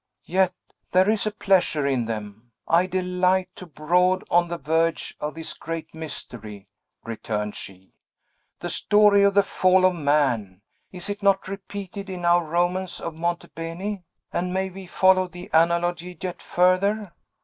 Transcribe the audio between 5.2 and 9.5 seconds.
this great mystery," returned she. "The story of the